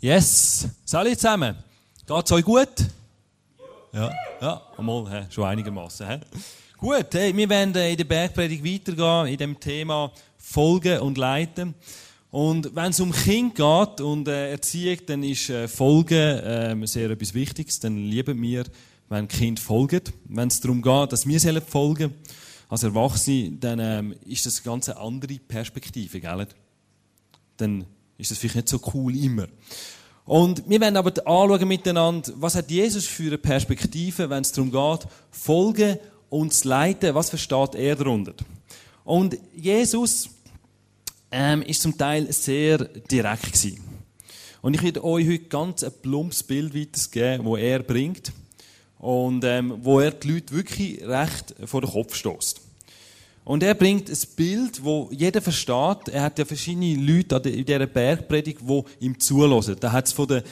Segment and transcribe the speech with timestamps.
[0.00, 0.68] Yes.
[0.84, 1.56] Salut zusammen.
[2.06, 2.68] Geht's euch gut?
[3.92, 6.08] Ja, ja, einmal, he, schon einigermaßen.
[6.08, 6.18] He.
[6.76, 11.74] Gut, hey, wir werden in der Bergpredigt weitergehen, in dem Thema Folgen und Leiten.
[12.30, 17.10] Und wenn es um Kind geht und äh, Erziehung, dann ist äh, Folgen äh, sehr
[17.10, 17.80] etwas Wichtiges.
[17.80, 18.66] Dann lieben wir,
[19.08, 20.02] wenn Kind folgen.
[20.26, 22.14] Wenn es darum geht, dass wir folgen sollen
[22.68, 26.46] als Erwachsene, dann ähm, ist das eine ganz andere Perspektive, gell?
[27.56, 27.84] Dann
[28.18, 29.46] ist das vielleicht nicht so cool immer.
[30.24, 34.70] Und wir werden aber anschauen miteinander, was hat Jesus für eine Perspektive, wenn es darum
[34.70, 35.96] geht, folgen
[36.28, 38.34] und zu leiten, was versteht er darunter?
[39.04, 40.28] Und Jesus
[41.30, 43.80] ähm, ist zum Teil sehr direkt gewesen.
[44.60, 48.32] Und ich werde euch heute ganz ein plumpes Bild weitergeben, wo er bringt
[48.98, 52.67] und ähm, wo er die Leute wirklich recht vor den Kopf stößt.
[53.48, 56.08] Und er bringt ein Bild, wo jeder versteht.
[56.12, 59.76] Er hat ja verschiedene Leute in dieser Bergpredigt, die ihm zulassen.
[59.80, 60.42] Da hat es von den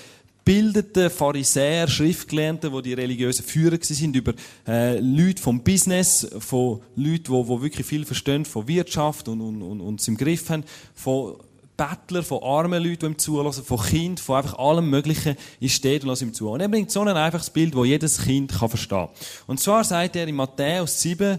[0.43, 4.33] bildeten Pharisäer, Schriftgelernten, die die religiösen Führer sind, über
[4.66, 9.60] äh, Leute vom Business, von Leuten, die, die wirklich viel verstehen von Wirtschaft und, und,
[9.60, 11.35] und, und im Griff haben, von
[11.77, 16.03] Bettler, von armen Leuten, die ihm zulassen, von Kind, von einfach allem Möglichen ist steht
[16.03, 16.49] und lassen ihm zu.
[16.49, 19.09] Und er bringt so ein einfaches Bild, das jedes Kind kann verstehen.
[19.47, 21.38] Und zwar sagt er in Matthäus 7,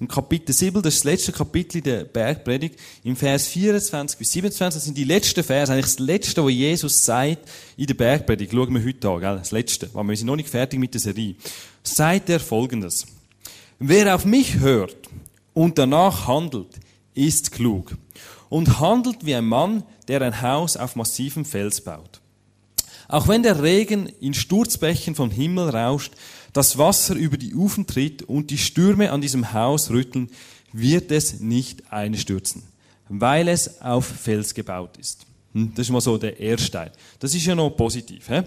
[0.00, 4.76] im Kapitel 7, das ist das letzte Kapitel der Bergpredigt, im Vers 24 bis 27,
[4.76, 8.52] das sind die letzten Verse, eigentlich das letzte, was Jesus sagt in der Bergpredigt.
[8.52, 9.36] Schauen wir heute an, gell?
[9.36, 11.34] das letzte, weil wir sind noch nicht fertig mit der Serie.
[11.82, 13.06] Sagt er folgendes.
[13.80, 14.96] Wer auf mich hört
[15.52, 16.78] und danach handelt,
[17.14, 17.96] ist klug.
[18.48, 22.20] Und handelt wie ein Mann, der ein Haus auf massivem Fels baut.
[23.08, 26.12] Auch wenn der Regen in Sturzbächen vom Himmel rauscht,
[26.52, 30.30] das Wasser über die Ufen tritt und die Stürme an diesem Haus rütteln,
[30.72, 32.62] wird es nicht einstürzen,
[33.08, 35.26] weil es auf Fels gebaut ist.
[35.54, 36.92] Hm, das ist mal so der erste.
[37.18, 38.28] Das ist ja noch positiv.
[38.28, 38.42] He?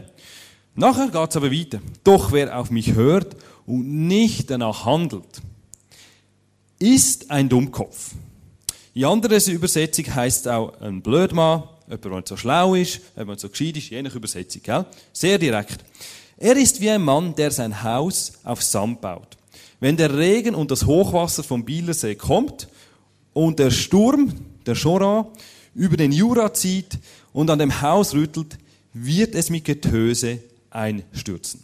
[0.76, 1.82] Nachher geht's aber weiter.
[2.04, 3.36] Doch wer auf mich hört
[3.66, 5.42] und nicht danach handelt,
[6.80, 8.12] ist ein Dummkopf.
[8.94, 13.42] In anderer Übersetzung heißt es auch ein Blödmann, jemand, der nicht so schlau ist, jemand,
[13.42, 14.62] der so gescheit ist, je nach Übersetzung.
[14.64, 14.86] Gell?
[15.14, 15.84] Sehr direkt.
[16.42, 19.38] Er ist wie ein Mann, der sein Haus auf Sand baut.
[19.80, 22.68] Wenn der Regen und das Hochwasser vom Bielersee kommt
[23.32, 24.34] und der Sturm,
[24.66, 25.28] der Choran,
[25.76, 26.98] über den Jura zieht
[27.32, 28.58] und an dem Haus rüttelt,
[28.92, 30.40] wird es mit Getöse
[30.72, 31.64] einstürzen.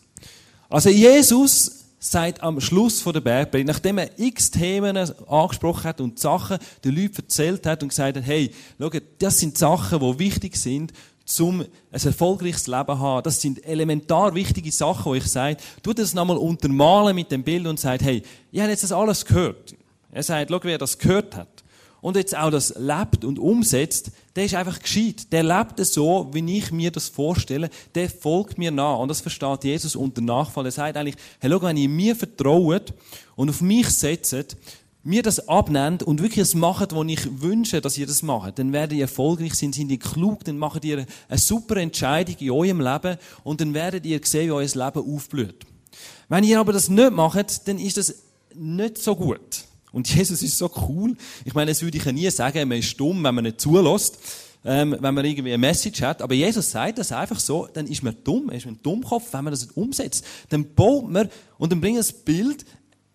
[0.70, 6.20] Also Jesus sagt am Schluss von der Bergpredigt, nachdem er x Themen angesprochen hat und
[6.20, 10.56] Sachen den Leuten erzählt hat und gesagt hat, hey, schau, das sind Sachen, die wichtig
[10.56, 10.94] sind
[11.40, 13.24] um ein erfolgreiches Leben zu haben.
[13.24, 17.68] Das sind elementar wichtige Sachen, wo ich sage, tu das nochmal untermalen mit dem Bild
[17.68, 19.76] und sagt, hey, ich habe jetzt das alles gehört.
[20.12, 21.64] Er sagt, schau, wer das gehört hat
[22.02, 25.32] und jetzt auch das lebt und umsetzt, der ist einfach gescheit.
[25.32, 27.70] Der lebt es so, wie ich mir das vorstelle.
[27.96, 29.00] Der folgt mir nach.
[29.00, 30.66] Und das versteht Jesus unter Nachfall.
[30.66, 32.94] Er sagt eigentlich, hey, schau, wenn ihr mir vertraut
[33.36, 34.56] und auf mich setzt,
[35.07, 38.73] mir das abnehmt und wirklich es macht, was ich wünsche, dass ihr das macht, dann
[38.73, 42.81] werdet ihr erfolgreich sein, sind ihr klug, dann macht ihr eine super Entscheidung in eurem
[42.81, 45.66] Leben und dann werdet ihr sehen, wie euer Leben aufblüht.
[46.28, 48.16] Wenn ihr aber das nicht macht, dann ist das
[48.53, 49.63] nicht so gut.
[49.94, 51.16] Und Jesus ist so cool.
[51.45, 54.19] Ich meine, das würde ich ja nie sagen, man ist dumm, wenn man nicht zulässt,
[54.66, 56.22] ähm, wenn man irgendwie eine Message hat.
[56.22, 59.45] Aber Jesus sagt das einfach so, dann ist man dumm, ist man ein Dummkopf, wenn
[59.45, 60.25] man das nicht umsetzt.
[60.50, 62.66] Dann baut man und dann bringt das Bild,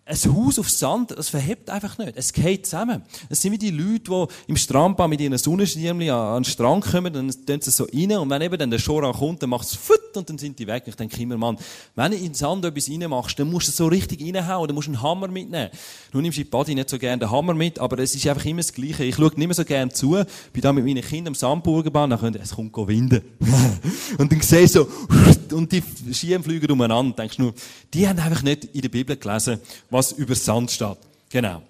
[0.05, 2.13] ein Haus auf Sand, das verhebt einfach nicht.
[2.15, 3.03] Es geht zusammen.
[3.29, 7.13] Es sind wie die Leute, die im Strandbahn mit ihren Sonnenschirmchen an den Strand kommen,
[7.13, 9.75] dann tun sie so rein, und wenn eben dann der Schora kommt, dann macht es
[10.13, 10.83] Futt und dann sind die weg.
[10.85, 11.57] Ich denke immer, Mann,
[11.95, 14.75] wenn du in den Sand etwas reinmachst, dann musst du es so richtig reinhauen, dann
[14.75, 15.69] musst du einen Hammer mitnehmen.
[16.11, 18.61] Du nimmst in Body nicht so gerne den Hammer mit, aber es ist einfach immer
[18.61, 19.03] das Gleiche.
[19.03, 20.11] Ich schaue nicht mehr so gerne zu,
[20.51, 23.21] bin da mit meinen Kindern am Sandburgenbahn, dann können, es kommt winden.
[24.17, 24.87] und dann sehe ich so,
[25.51, 27.53] und die Schienen fliegen umeinander, denkst du nur,
[27.93, 29.59] die haben einfach nicht in der Bibel gelesen,
[29.89, 30.97] was über Sand steht.
[31.29, 31.61] Genau.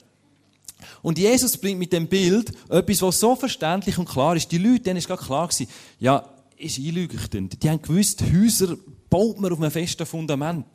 [1.01, 4.51] Und Jesus bringt mit dem Bild etwas, was so verständlich und klar ist.
[4.51, 5.67] Die Leute, denen ist gerade klar gewesen,
[5.99, 6.25] ja,
[6.63, 7.61] ist einleuchtend.
[7.61, 8.77] Die haben gewusst, Häuser
[9.09, 10.65] baut man auf einem festen Fundament.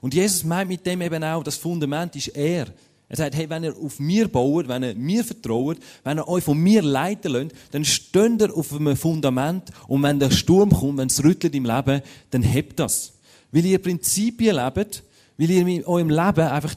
[0.00, 2.66] Und Jesus meint mit dem eben auch, das Fundament ist er.
[3.08, 6.42] Er sagt, hey, wenn ihr auf mir baut, wenn ihr mir vertraut, wenn ihr euch
[6.42, 10.98] von mir leiten lasst, dann steht ihr auf einem Fundament und wenn der Sturm kommt,
[10.98, 13.12] wenn es rüttelt im Leben, dann hebt das.
[13.52, 15.04] Weil ihr Prinzipien lebt,
[15.38, 16.74] weil ihr in eurem Leben einfach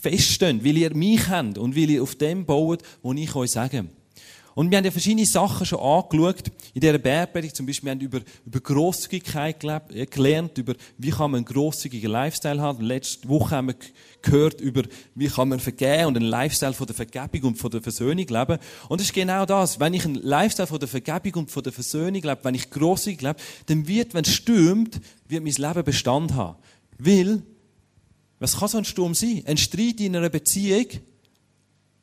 [0.00, 3.86] feststeht, weil ihr mich habt und weil ihr auf dem baut, wo ich euch sage.
[4.54, 6.44] Und wir haben ja verschiedene Sachen schon angeschaut.
[6.74, 11.30] In dieser Bergpredigt zum Beispiel, wir haben über, über Grosszügigkeit äh, gelernt, über wie kann
[11.30, 12.84] man einen grosszügigen Lifestyle haben.
[12.84, 13.76] Letzte Woche haben wir
[14.20, 14.82] gehört über,
[15.14, 18.58] wie kann man vergeben und einen Lifestyle von der Vergebung und von der Versöhnung leben.
[18.88, 19.80] Und das ist genau das.
[19.80, 23.22] Wenn ich einen Lifestyle von der Vergebung und von der Versöhnung lebe, wenn ich grosszügig
[23.22, 26.58] lebe, dann wird, wenn es stürmt, wird mein Leben Bestand haben.
[26.98, 27.42] Weil,
[28.38, 29.42] was kann so ein Sturm sein?
[29.46, 30.86] Ein Streit in einer Beziehung.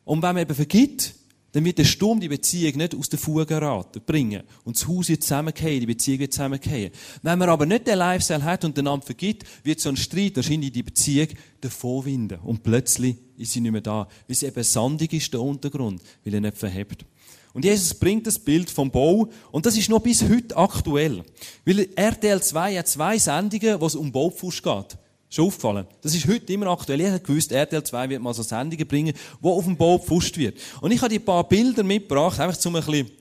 [0.04, 1.13] Und wenn man eben vergibt,
[1.51, 4.44] dann wird der Sturm die Beziehung nicht aus der Fuge geraten, bringen.
[4.63, 6.92] Und das Haus wird zusammengehen, die Beziehung wird zusammengehen.
[7.24, 10.72] Wenn man aber nicht den Lifestyle hat und einander vergibt, wird so ein Streit wahrscheinlich
[10.72, 11.30] die Beziehung
[11.62, 12.40] davonwinden.
[12.40, 14.07] Und plötzlich ist sie nicht mehr da.
[14.28, 17.06] Weil sie eben sandig ist, der Untergrund, weil er nicht verhebt.
[17.54, 21.24] Und Jesus bringt das Bild vom Bau, und das ist noch bis heute aktuell.
[21.66, 24.98] Weil RTL 2 hat zwei Sendungen, wo es um Baupfusch geht.
[25.29, 25.85] Schon aufgefallen?
[26.01, 27.01] Das ist heute immer aktuell.
[27.01, 30.37] Ich habe gewusst, RTL 2 wird mal so Sendungen bringen, wo auf dem Bau gepfuscht
[30.37, 30.57] wird.
[30.81, 33.11] Und ich habe die paar Bilder mitgebracht, einfach zum ein bisschen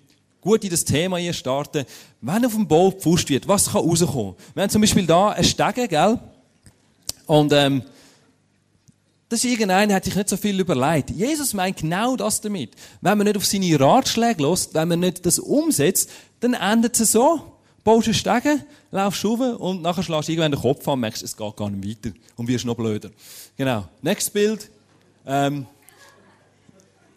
[0.40, 1.84] gut in das Thema hier starten.
[2.22, 4.34] Wenn auf dem Bau gepfuscht wird, was kann rauskommen?
[4.54, 6.18] Wir haben zum Beispiel da einen Stege, gell?
[7.26, 7.82] Und, ähm,
[9.28, 11.10] das ist irgendeiner, hat sich nicht so viel überlegt.
[11.10, 12.70] Jesus meint genau das damit.
[13.02, 16.08] Wenn man nicht auf seine Ratschläge lässt, wenn man nicht das umsetzt,
[16.40, 20.60] dann endet es so baust einen Stegen, laufst rauf und nachher schlägst du irgendwann den
[20.60, 23.10] Kopf an und merkst, es geht gar nicht weiter und wirst noch blöder.
[23.56, 23.88] Genau.
[24.02, 24.70] Nächstes Bild.
[25.26, 25.66] Ähm,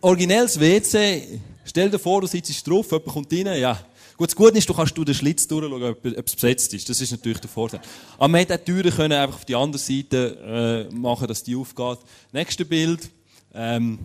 [0.02, 1.40] originelles WC.
[1.64, 3.80] Stell dir vor, du sitzt drauf, jemand kommt rein, ja.
[4.18, 6.88] Gut, das Gute ist, du kannst durch den Schlitz durchschauen, ob, ob es besetzt ist.
[6.88, 7.80] Das ist natürlich der Vorteil.
[8.18, 11.56] Aber man hätte die Türen können einfach auf die andere Seite äh, machen, dass die
[11.56, 12.00] aufgeht.
[12.32, 13.10] Nächstes Bild.
[13.54, 14.00] Ähm,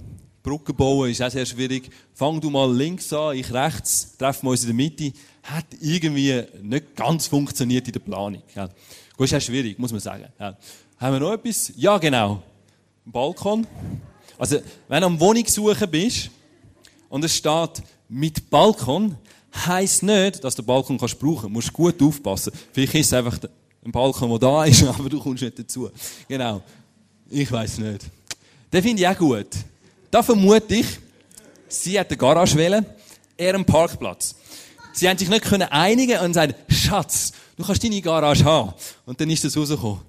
[0.47, 1.91] Brücke bauen ist auch sehr schwierig.
[2.15, 5.13] Fang du mal links an, ich rechts, treffen wir uns in der Mitte
[5.47, 8.43] hat irgendwie nicht ganz funktioniert in der Planung.
[8.55, 8.69] Ja.
[9.17, 10.27] Das ist auch schwierig, muss man sagen.
[10.39, 10.57] Ja.
[10.99, 11.73] Haben wir noch etwas?
[11.77, 12.43] Ja, genau.
[13.05, 13.67] Balkon.
[14.39, 14.59] Also,
[14.89, 16.31] wenn du am Wohnungssuchen bist
[17.09, 19.17] und es steht mit Balkon,
[19.55, 21.45] heisst nicht, dass du den Balkon kannst brauchen.
[21.45, 22.53] Du musst gut aufpassen.
[22.73, 23.39] Vielleicht ist es einfach
[23.85, 25.91] ein Balkon, der da ist, aber du kommst nicht dazu.
[26.29, 26.63] Genau.
[27.31, 28.07] Ich weiß nicht.
[28.73, 29.49] Den finde ich auch gut.
[30.17, 30.87] Da vermute ich,
[31.69, 32.87] sie hat eine Garage wählen,
[33.37, 34.35] er einen Parkplatz.
[34.95, 38.73] Sie haben sich nicht können einigen und sagen, Schatz, du kannst deine Garage haben.
[39.05, 40.01] Und dann ist das rausgekommen.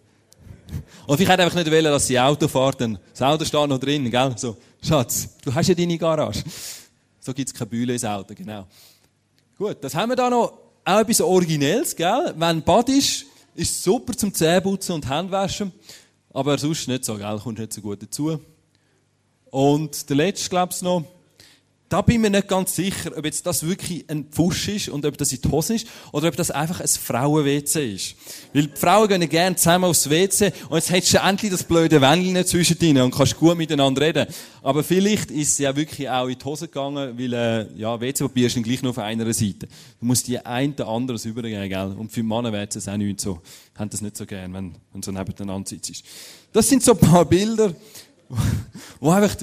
[1.07, 3.79] Und ich hätte einfach nicht wollen, dass sie Auto fahrt, dann das Auto steht noch
[3.79, 4.33] drin, gell?
[4.37, 6.41] So, Schatz, du hast ja deine Garage.
[7.19, 8.65] So gibt's keine Bühle ins Auto, genau.
[9.57, 10.53] Gut, das haben wir da noch
[10.85, 12.33] auch etwas Originelles, gell?
[12.37, 13.25] Wenn Bad ist,
[13.55, 15.73] ist super zum Zähneputzen und Handwaschen.
[16.33, 17.37] Aber sonst nicht so, gell?
[17.43, 18.39] Kommt nicht so gut dazu.
[19.51, 21.03] Und der letzte, glaubst du noch,
[21.89, 25.05] da bin ich mir nicht ganz sicher, ob jetzt das wirklich ein Pfusch ist und
[25.05, 28.15] ob das in die Hose ist oder ob das einfach ein Frauen-WC ist.
[28.53, 32.01] Weil die Frauen gehen gerne zusammen aufs WC und jetzt hättest du endlich das blöde
[32.01, 34.27] Wändchen zwischen ihnen und kannst gut miteinander reden.
[34.63, 38.47] Aber vielleicht ist sie ja wirklich auch in die Hose gegangen, weil, äh, ja, WC-Papier
[38.47, 39.67] ist dann gleich nur auf einer Seite.
[39.99, 41.95] Du musst die ein oder anderes übergeben, gell?
[41.97, 43.39] Und für Männer wäre es auch nicht so,
[43.75, 46.03] haben das nicht so gern, wenn, wenn so nebeneinander sitzt.
[46.51, 47.73] Das sind so ein paar Bilder,
[48.99, 49.35] wo einfach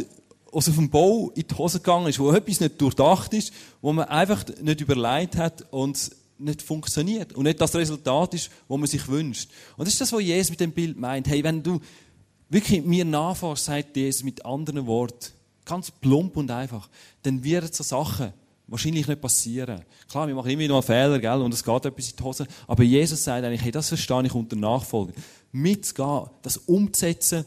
[0.52, 3.52] auf dem Bau in die Hose gegangen ist, wo etwas nicht durchdacht ist,
[3.82, 8.76] wo man einfach nicht überlegt hat und nicht funktioniert und nicht das Resultat ist, wo
[8.76, 9.50] man sich wünscht.
[9.76, 11.28] Und das ist das, was Jesus mit dem Bild meint.
[11.28, 11.80] Hey, wenn du
[12.48, 15.32] wirklich mir nachfährst, sagt Jesus mit anderen Worten,
[15.64, 16.88] ganz plump und einfach,
[17.22, 18.32] dann werden so Sachen
[18.66, 19.82] wahrscheinlich nicht passieren.
[20.08, 22.82] Klar, wir machen immer mal Fehler, gell, und es geht etwas in die Hose, aber
[22.82, 25.12] Jesus sagt eigentlich, hey, das verstehe ich unter Nachfolge.
[25.52, 27.44] Mitzugehen, das umzusetzen,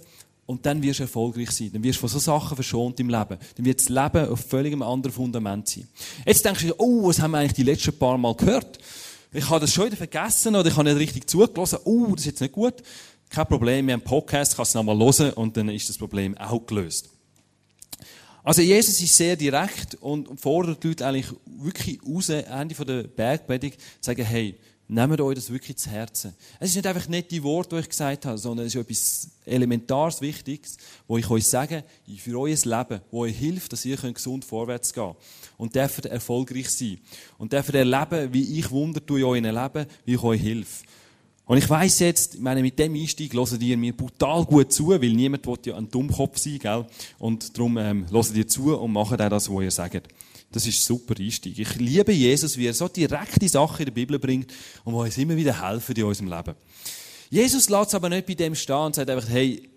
[0.48, 1.70] und dann wirst du erfolgreich sein.
[1.74, 3.38] Dann wirst du von so Sachen verschont im Leben.
[3.56, 5.88] Dann wird das Leben auf völlig einem anderen Fundament sein.
[6.26, 8.80] Jetzt denkst du, oh, was haben wir eigentlich die letzten paar Mal gehört?
[9.34, 11.80] Ich habe das schon wieder vergessen oder ich habe nicht richtig zugelassen.
[11.84, 12.76] Oh, das ist jetzt nicht gut.
[13.30, 16.38] Kein Problem, wir haben einen Podcast, kannst du nochmal hören und dann ist das Problem
[16.38, 17.10] auch gelöst.
[18.42, 23.82] Also Jesus ist sehr direkt und fordert die Leute eigentlich wirklich raus, Ende der Bergpredigt,
[24.00, 24.58] sagen, hey,
[24.90, 26.34] Nehmt euch das wirklich zu Herzen.
[26.62, 29.30] Es ist nicht einfach nicht die Worte, die ich gesagt habe, sondern es ist etwas
[29.46, 30.78] Elementares, Wichtiges,
[31.08, 31.84] wo ich euch sage,
[32.18, 35.18] für euer Leben, wo euch hilft, dass ihr gesund vorwärts gehen könnt.
[35.58, 37.00] Und dürft erfolgreich sein.
[37.38, 40.86] Und dürft erleben, wie ich Wunder tue in eurem Leben, wie ich euch helfe.
[41.48, 44.90] Und ich weiss jetzt, ich meine, mit dem Einstieg hört ihr mir brutal gut zu,
[44.90, 46.86] weil niemand will ja ein Dummkopf sein, gell?
[47.20, 50.10] Und darum, ähm, hört ihr zu und macht auch das, was ihr sagt.
[50.52, 51.60] Das ist super Einstieg.
[51.60, 55.18] Ich liebe Jesus, wie er so direkte Sachen in der Bibel bringt und wo uns
[55.18, 56.56] immer wieder helfen in unserem Leben.
[57.30, 59.70] Jesus lässt es aber nicht bei dem stehen und sagt einfach, hey,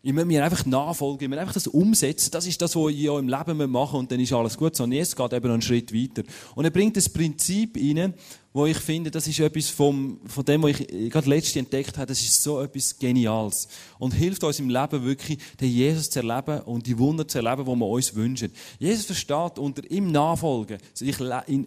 [0.00, 2.30] Ich muss mir einfach nachfolgen, ich muss einfach das umsetzen.
[2.30, 4.76] Das ist das, was ich auch im Leben machen und dann ist alles gut.
[4.76, 6.22] Sondern Jesus geht eben noch einen Schritt weiter.
[6.54, 8.14] Und er bringt das Prinzip rein,
[8.52, 12.06] wo ich finde, das ist etwas vom, von dem, was ich gerade letztens entdeckt habe,
[12.06, 13.68] das ist so etwas Geniales.
[13.98, 17.64] Und hilft uns im Leben wirklich, den Jesus zu erleben und die Wunder zu erleben,
[17.64, 18.52] die wir uns wünschen.
[18.78, 21.16] Jesus versteht unter ihm Nachfolgen, sich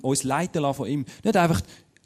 [0.01, 1.05] uns leiten lassen von ihm.
[1.23, 1.61] Nicht einfach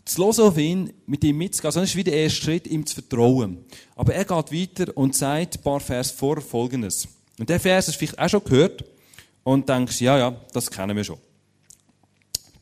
[0.06, 2.86] zu hören auf ihn, mit ihm mitzugehen, sondern es ist wie der erste Schritt, ihm
[2.86, 3.66] zu vertrauen.
[3.96, 7.08] Aber er geht weiter und sagt ein paar Vers vor Folgendes.
[7.40, 8.86] Und der Vers hast du vielleicht auch schon gehört
[9.44, 11.18] und denkst, ja, ja, das kennen wir schon.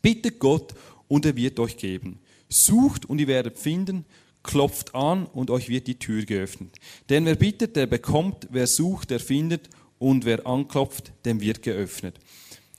[0.02, 0.74] Bittet Gott
[1.08, 2.20] und er wird euch geben.
[2.50, 4.06] Sucht und ihr werdet finden,
[4.42, 6.78] klopft an und euch wird die Tür geöffnet.
[7.10, 9.70] Denn wer bittet, der bekommt, wer sucht, der findet
[10.00, 12.20] und wer anklopft, dem wird geöffnet.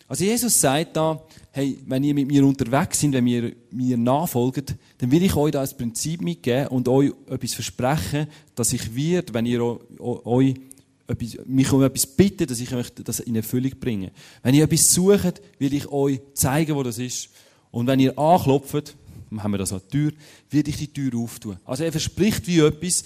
[0.07, 4.75] Also Jesus sagt da, hey, wenn ihr mit mir unterwegs seid, wenn ihr mir nachfolgt,
[4.99, 9.33] dann will ich euch da ein Prinzip mitgeben und euch etwas versprechen, dass ich wird,
[9.33, 10.55] wenn ihr euch
[11.07, 14.13] etwas, mich um etwas bitte, dass ich euch das in Erfüllung bringe.
[14.43, 17.31] Wenn ihr etwas sucht, will ich euch zeigen, wo das ist.
[17.71, 18.95] Und wenn ihr anklopft,
[19.37, 20.13] haben wir das an der Tür,
[20.51, 21.57] wird ich die Tür auftun.
[21.65, 23.05] Also er verspricht wie etwas,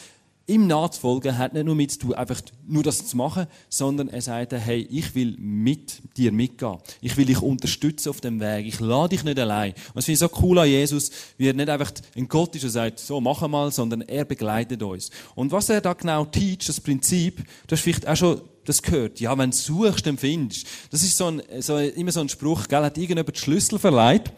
[0.49, 4.23] ihm nachzufolgen hat nicht nur mit zu tun, einfach nur das zu machen, sondern er
[4.23, 6.79] sagt, hey, ich will mit dir mitgehen.
[7.01, 8.67] Ich will dich unterstützen auf dem Weg.
[8.67, 9.73] Ich lade dich nicht allein.
[9.73, 12.65] Und das finde ich so cool an Jesus, wie er nicht einfach ein Gott ist
[12.65, 15.11] und sagt, so, mach mal, sondern er begleitet uns.
[15.35, 19.21] Und was er da genau teacht, das Prinzip, du hast vielleicht auch schon das gehört.
[19.21, 20.67] Ja, wenn du suchst, dann findest.
[20.91, 24.33] Das ist so ein, so, immer so ein Spruch, gell, hat irgendjemand die Schlüssel verleiht.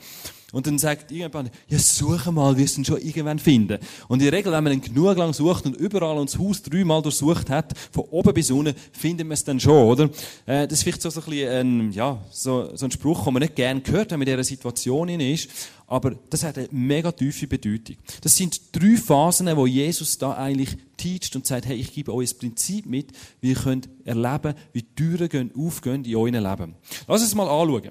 [0.52, 3.78] Und dann sagt irgendjemand, ja, suche mal, wirst du ihn schon irgendwann finden.
[4.08, 7.02] Und in der Regel, wenn man ihn genug lang sucht und überall uns Haus dreimal
[7.02, 10.04] durchsucht hat, von oben bis unten, findet man es dann schon, oder?
[10.46, 13.34] Äh, das ist vielleicht so, so ein bisschen, ein, ja, so, so ein Spruch, den
[13.34, 15.48] man nicht gerne hört, wenn man in dieser Situation ist.
[15.86, 17.96] Aber das hat eine mega tiefe Bedeutung.
[18.22, 22.32] Das sind drei Phasen, wo Jesus da eigentlich teacht und sagt, hey, ich gebe euch
[22.32, 23.08] ein Prinzip mit,
[23.40, 26.74] wie ihr könnt erleben, wie Türen aufgehen in eurem Leben.
[27.08, 27.90] Lass uns mal anschauen.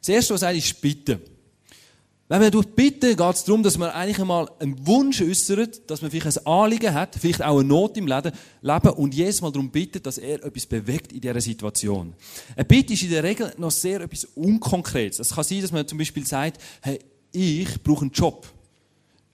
[0.00, 1.20] Das erste, was er sagt, ist Bitten.
[2.30, 6.12] Wenn man bitten, geht es darum, dass man eigentlich einmal einen Wunsch äußert, dass man
[6.12, 10.06] vielleicht ein Anliegen hat, vielleicht auch eine Not im Leben und jedes Mal darum bittet,
[10.06, 12.14] dass er etwas bewegt in dieser Situation.
[12.54, 15.18] Eine Bitte ist in der Regel noch sehr etwas Unkonkretes.
[15.18, 17.00] Es kann sein, dass man zum Beispiel sagt, hey,
[17.32, 18.46] ich brauche einen Job.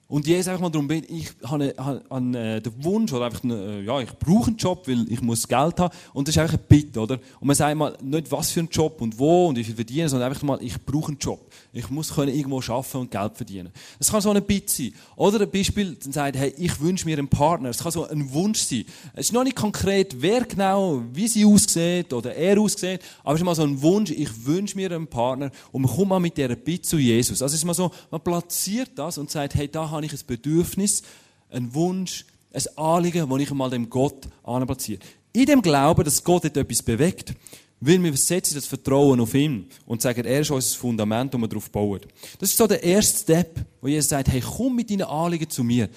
[0.09, 3.43] Und Jesus einfach mal darum beten, ich habe, habe, habe äh, den Wunsch, oder einfach,
[3.43, 5.93] äh, ja, ich brauche einen Job, weil ich muss Geld haben.
[6.13, 7.19] Und das ist einfach ein Bitte, oder?
[7.39, 10.07] Und man sagt mal nicht, was für einen Job und wo und wie viel verdienen,
[10.07, 11.51] sondern einfach mal, ich brauche einen Job.
[11.73, 13.69] Ich muss können irgendwo arbeiten und Geld verdienen.
[13.99, 14.93] Das kann so eine Bitte sein.
[15.17, 17.69] Oder ein Beispiel, dann sagt, hey, ich wünsche mir einen Partner.
[17.69, 18.85] Es kann so ein Wunsch sein.
[19.13, 23.41] Es ist noch nicht konkret, wer genau, wie sie aussieht oder er aussieht, aber es
[23.41, 26.37] ist mal so ein Wunsch, ich wünsche mir einen Partner und man kommt mal mit
[26.37, 27.41] dieser Bitte zu Jesus.
[27.41, 30.27] Also es ist mal so, man platziert das und sagt, hey, da habe ich ein
[30.27, 31.03] Bedürfnis,
[31.49, 34.99] einen Wunsch, ein Anliegen, das ich einmal dem Gott anplatziere.
[35.33, 37.33] In dem Glauben, dass Gott etwas bewegt,
[37.79, 41.47] will wir setzen das Vertrauen auf ihn und sagen, er ist unser Fundament, und wir
[41.47, 42.01] darauf bauen.
[42.39, 45.63] Das ist so der erste Step, wo Jesus sagt, hey, komm mit deinen Anliegen zu
[45.63, 45.89] mir.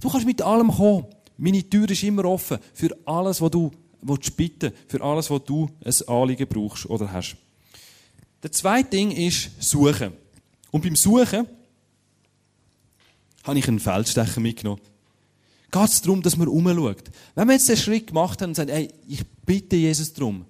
[0.00, 1.06] Du kannst mit allem kommen.
[1.36, 3.70] Meine Tür ist immer offen für alles, was du
[4.02, 7.36] willst bitten, für alles, was du ein Anliegen brauchst oder hast.
[8.42, 10.12] Der zweite Ding ist Suchen.
[10.70, 11.46] Und beim Suchen
[13.48, 14.82] habe ich einen Feldstecher mitgenommen.
[15.70, 17.04] Geht es darum, dass man umschaut.
[17.34, 20.44] Wenn wir jetzt den Schritt gemacht haben und sagen, hey, ich bitte Jesus darum,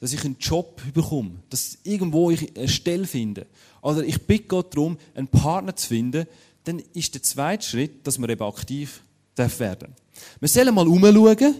[0.00, 3.46] dass ich einen Job bekomme, dass irgendwo ich eine Stelle finde,
[3.82, 6.26] oder ich bitte Gott darum, einen Partner zu finden,
[6.64, 9.02] dann ist der zweite Schritt, dass wir eben aktiv
[9.36, 9.94] werden
[10.40, 11.56] Wir sollen mal umschauen,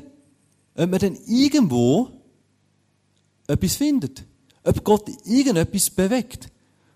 [0.76, 2.10] ob wir dann irgendwo
[3.46, 4.24] etwas findet.
[4.62, 6.48] Ob Gott irgendetwas bewegt.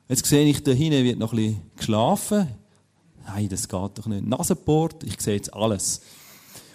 [0.08, 2.48] Jetzt sehe ich, da hinten wird noch ein bisschen geschlafen.
[3.26, 4.26] Nein, das geht doch nicht.
[4.26, 6.00] Nasenport, ich sehe jetzt alles.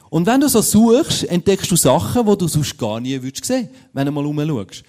[0.09, 3.69] Und wenn du so suchst, entdeckst du Sachen, die du sonst gar nie würdest sehen,
[3.93, 4.83] wenn du mal umschaust.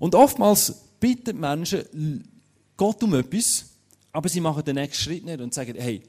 [0.00, 2.28] Und oftmals bitten Menschen
[2.76, 3.66] Gott um etwas,
[4.10, 6.02] aber sie machen den nächsten Schritt nicht und sagen, hey,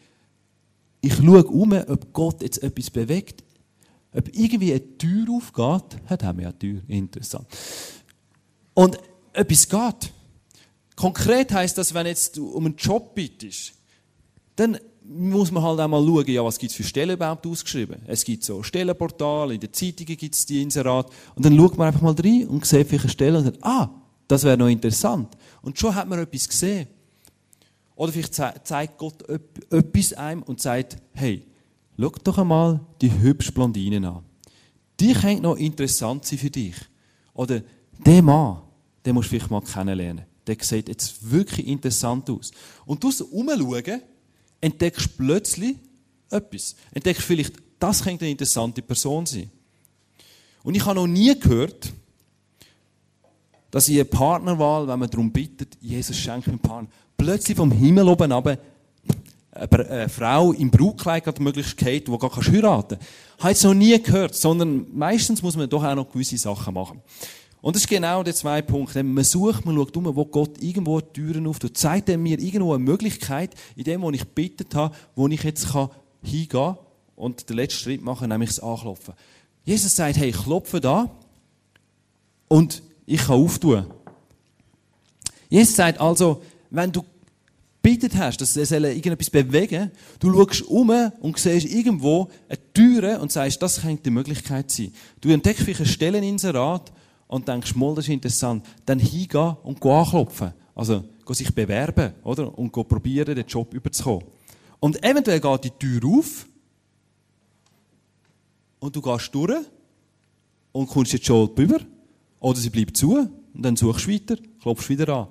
[1.02, 3.44] ich schaue um, ob Gott jetzt etwas bewegt,
[4.12, 6.02] ob irgendwie eine Tür aufgeht.
[6.08, 7.46] Hat haben wir eine Tür, interessant.
[8.74, 8.98] Und
[9.34, 10.12] etwas geht.
[10.96, 13.74] Konkret heißt das, wenn jetzt du um einen Job bittest,
[14.56, 18.02] dann muss man halt auch mal schauen, ja, was gibt es für Stellen überhaupt ausgeschrieben.
[18.08, 21.10] Es gibt so Stellenportale, in den Zeitungen gibt es die Inserat.
[21.36, 23.90] Und dann schaut man einfach mal rein und sieht welche Stelle und sagt, ah,
[24.28, 25.38] das wäre noch interessant.
[25.62, 26.88] Und schon hat man etwas gesehen.
[27.96, 31.46] Oder vielleicht zeigt Gott etwas einem und sagt, hey,
[31.98, 34.24] schau doch einmal die hübsche Blondine an.
[35.00, 36.76] Die könnte noch interessant sein für dich.
[37.34, 37.62] Oder
[38.06, 38.62] der Mann,
[39.06, 40.26] den musst du vielleicht mal kennenlernen.
[40.48, 42.52] Der sieht jetzt wirklich interessant aus.
[42.86, 44.02] Und du umschauen,
[44.66, 45.76] entdeckst du plötzlich
[46.32, 46.76] etwas.
[46.92, 49.52] Entdeckst vielleicht, das könnte eine interessante Person sein.
[50.64, 51.94] Und ich habe noch nie gehört,
[53.70, 58.08] dass in einer Partnerwahl, wenn man darum bittet, Jesus schenkt mir Partner, plötzlich vom Himmel
[58.08, 58.58] oben runter
[59.52, 63.10] eine Frau im Brautkleid gerade Möglichkeit, die gar kannst heiraten kannst.
[63.38, 66.74] Ich habe es noch nie gehört, sondern meistens muss man doch auch noch gewisse Sachen
[66.74, 67.02] machen.
[67.66, 68.94] Und das ist genau der zwei Punkt.
[68.94, 71.76] Man sucht, man schaut um, wo Gott irgendwo Türen auftut.
[71.76, 75.74] Zeigt er mir irgendwo eine Möglichkeit, in dem, wo ich bittet habe, wo ich jetzt
[76.22, 76.78] hingehen kann
[77.16, 79.16] und den letzten Schritt machen, nämlich das Anklopfen.
[79.64, 81.10] Jesus sagt, hey, klopfe da
[82.50, 83.88] und ich kann auftun.
[85.50, 87.04] Jesus sagt also, wenn du
[87.82, 89.90] bittet hast, dass er irgendetwas bewegen
[90.22, 94.70] soll, du schaust um und siehst irgendwo eine Tür und sagst, das könnte die Möglichkeit
[94.70, 94.94] sein.
[95.20, 96.92] Du entdeckst vielleicht eine Stelleninserat
[97.28, 98.66] und denkst, mal, das ist interessant.
[98.86, 100.54] Dann hingehen und anklopfen.
[100.76, 102.58] Also, sich bewerben, oder?
[102.58, 104.26] Und probieren, den Job überzukommen.
[104.80, 106.46] Und eventuell geht die Tür auf
[108.80, 109.66] und du gehst durch
[110.72, 111.80] und kommst jetzt schon rüber.
[112.40, 115.28] Oder sie bleibt zu und dann suchst du weiter, klopfst wieder an.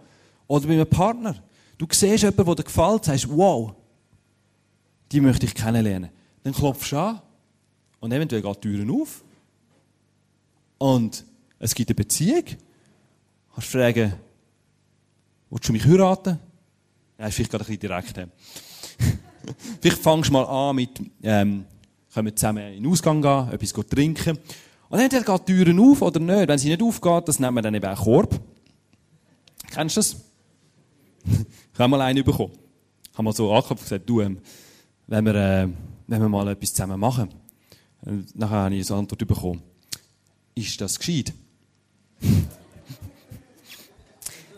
[0.48, 1.36] Oder bei einem Partner.
[1.78, 3.74] Du siehst jemanden, der dir gefällt, sagst, wow,
[5.12, 6.10] die möchte ich kennenlernen.
[6.42, 7.20] Dann klopfst du an
[8.00, 9.22] und eventuell geht die Türen auf.
[10.78, 11.24] Und
[11.64, 12.44] es gibt eine Beziehung.
[12.44, 14.12] Du kannst fragen,
[15.49, 16.38] willst du mich heiraten?
[17.16, 18.28] Ist vielleicht gerade ein bisschen direkt.
[19.80, 20.90] vielleicht fangst du mal an mit,
[21.23, 21.64] ähm,
[22.12, 24.38] können wir zusammen in den Ausgang gehen, etwas trinken.
[24.90, 26.49] Und entweder geht die Türen auf oder nicht.
[26.49, 28.38] Wenn sie nicht aufgeht, das nennen wir dann eben auch Korb.
[29.71, 30.16] Kennst du das?
[31.25, 32.52] ich habe mal einen bekommen.
[33.11, 34.38] Ich habe mal so angeklopft und gesagt, du, ähm,
[35.06, 35.68] wenn, wir, äh,
[36.09, 37.30] wenn wir mal etwas zusammen machen.
[38.02, 39.62] Und nachher habe ich so eine Antwort bekommen.
[40.54, 41.33] Ist das gescheit?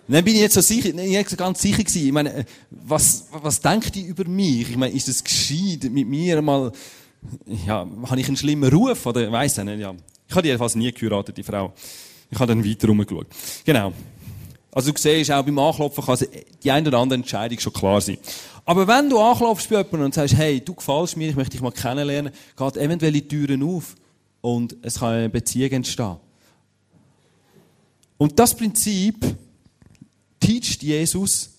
[0.08, 2.06] Dann bin ich jetzt so sicher, ich so ganz sicher gewesen.
[2.06, 4.70] Ich meine, was, was denkt ihr über mich?
[4.70, 6.70] Ich meine, ist das gescheit mit mir mal,
[7.66, 9.94] ja, habe ich einen schlimmen Ruf oder, weiss ich nicht, ja.
[10.28, 11.72] Ich habe jedenfalls nie geheiratet, die Frau.
[12.30, 13.26] Ich habe dann weiter rumgeschaut.
[13.64, 13.92] Genau.
[14.72, 16.18] Also du siehst, auch beim Anklopfen kann
[16.62, 18.18] die eine oder andere Entscheidung schon klar sein.
[18.64, 21.62] Aber wenn du anklopfst bei jemandem und sagst, hey, du gefällst mir, ich möchte dich
[21.62, 23.94] mal kennenlernen, geht eventuell die Türen auf
[24.40, 26.16] und es kann eine Beziehung entstehen.
[28.18, 29.36] Und das Prinzip
[30.40, 31.50] teacht Jesus,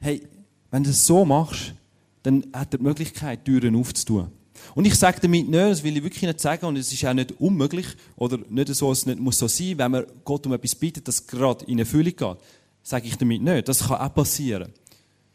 [0.00, 0.22] hey,
[0.70, 1.74] wenn du es so machst,
[2.22, 4.28] dann hat er die Möglichkeit, Türen aufzutun.
[4.74, 7.14] Und ich sage damit nicht, das will ich wirklich nicht sagen, und es ist auch
[7.14, 7.86] nicht unmöglich,
[8.16, 11.16] oder nicht so, es nicht muss so sein, wenn man Gott um etwas bittet, dass
[11.16, 12.36] es gerade in Erfüllung geht.
[12.82, 13.68] Sage ich damit nicht.
[13.68, 14.72] Das kann auch passieren.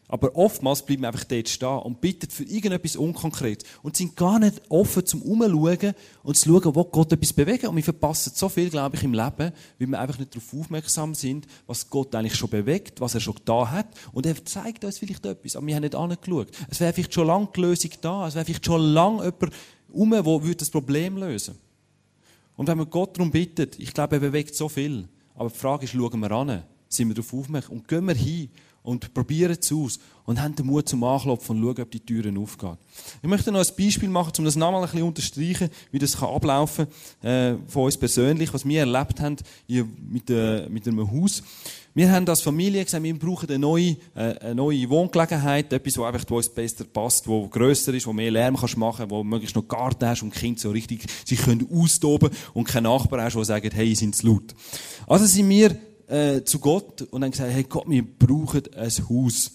[0.10, 4.38] Aber oftmals bleiben wir einfach dort stehen und bitten für irgendetwas Unkonkretes und sind gar
[4.38, 5.94] nicht offen zum Umschauen
[6.24, 7.64] und zu schauen, wo Gott etwas bewegt.
[7.66, 11.16] Und wir verpassen so viel, glaube ich, im Leben, weil wir einfach nicht darauf aufmerksam
[11.16, 13.88] sind, was Gott eigentlich schon bewegt, was er schon da hat.
[14.12, 16.50] Und er zeigt uns vielleicht etwas, aber wir haben nicht angeschaut.
[16.70, 19.54] Es wäre vielleicht schon lange die Lösung da, es wäre vielleicht schon lange jemand
[19.92, 21.56] um, der das Problem lösen
[22.58, 25.08] Und wenn wir Gott darum bittet, ich glaube, er bewegt so viel.
[25.36, 28.50] Aber die Frage ist, schauen wir an, sind wir darauf aufmerksam und gehen wir hin
[28.84, 32.38] und probieren es aus und haben den Mut zum Anklopfen und schauen, ob die Türen
[32.38, 32.78] aufgehen.
[33.22, 36.30] Ich möchte noch ein Beispiel machen, um das nochmal ein bisschen unterstreichen, wie das kann
[36.30, 36.88] ablaufen
[37.22, 41.44] äh, von uns persönlich, was wir erlebt haben hier mit, äh, mit einem Haus.
[41.96, 46.04] Wir haben als Familie gesagt, wir brauchen eine neue, äh, eine neue Wohngelegenheit, etwas, wo
[46.04, 49.68] einfach uns besser passt, wo grösser ist, wo mehr Lärm kannst machen, wo möglichst noch
[49.68, 53.46] Garten hast und die Kinder so richtig sich können austoben und keinen Nachbar hast, der
[53.46, 54.56] sagt, hey, sind zu laut.
[55.06, 59.52] Also sind wir äh, zu Gott und haben gesagt, hey Gott, wir brauchen ein Haus.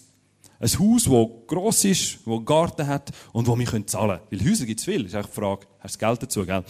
[0.61, 4.41] Ein Haus, das gross ist, das einen Garten hat und wo wir zahlen können.
[4.41, 5.03] Weil Häuser gibt es viel.
[5.03, 6.63] Das ist eigentlich die Frage, hast du Geld dazu, gell?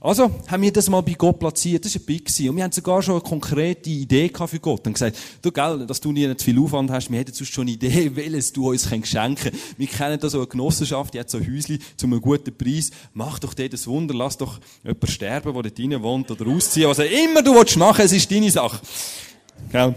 [0.00, 1.84] Also, haben wir das mal bei Gott platziert.
[1.84, 2.26] Das war ein Big.
[2.26, 4.84] Und wir haben sogar schon eine konkrete Idee für Gott.
[4.84, 7.62] Und gesagt, du, gell, dass du nicht zu viel Aufwand hast, wir hätten sonst schon
[7.62, 9.78] eine Idee, welches du uns schenken kannst.
[9.78, 12.90] Wir kennen da so eine Genossenschaft, die hat so ein Häuschen zu einem guten Preis.
[13.12, 16.88] Mach doch dort ein Wunder, lass doch jemanden sterben, der dort drinnen wohnt oder ausziehen.
[16.88, 18.80] Was immer du willst machen, es ist deine Sache.
[19.70, 19.94] Gell?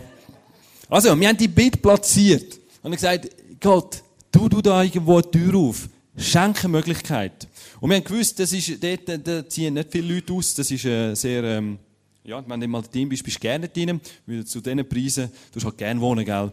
[0.88, 2.63] Also, wir haben die Bitte platziert.
[2.84, 3.30] Und ich gesagt,
[3.62, 5.88] Gott, tu du da irgendwo eine Tür auf.
[6.18, 7.48] Schenke Möglichkeit.
[7.80, 10.54] Und wir haben gewusst, das ist, dort, da ziehen nicht viele Leute aus.
[10.54, 11.80] Das ist äh, sehr, ähm,
[12.24, 14.00] ja, wenn du mal Team bist, bist du gerne drin.
[14.28, 16.52] Weil zu diesen Preisen, du hast halt gerne wohnen, gell.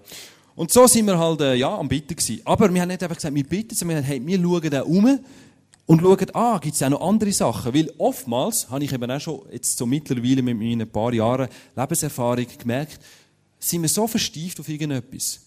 [0.55, 2.41] Und so sind wir halt, äh, ja, am Bitten gewesen.
[2.45, 4.83] Aber wir haben nicht einfach gesagt, wir bitten, sondern wir haben, hey, wir schauen da
[4.83, 5.19] um
[5.87, 7.75] und schauen, ah, gibt es auch noch andere Sachen?
[7.75, 12.47] Weil oftmals, habe ich eben auch schon jetzt so mittlerweile mit meinen paar Jahren Lebenserfahrung
[12.57, 13.01] gemerkt,
[13.59, 15.41] sind wir so verstieft auf irgendetwas.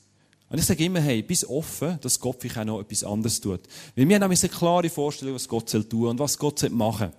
[0.49, 3.61] Und ich sage immer, hey, bis offen, dass Gott vielleicht auch noch etwas anderes tut.
[3.95, 6.69] Weil wir haben nämlich eine klare Vorstellung, was Gott soll tun und was Gott soll
[6.69, 7.11] machen.